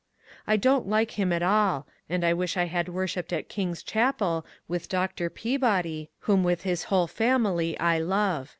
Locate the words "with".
4.67-4.89, 6.43-6.63